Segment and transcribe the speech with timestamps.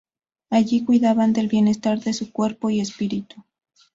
[0.49, 3.45] Allí cuidaban del bienestar de su cuerpo y espíritu.